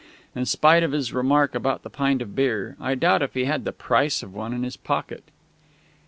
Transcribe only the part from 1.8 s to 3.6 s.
the pint of beer, I doubt if he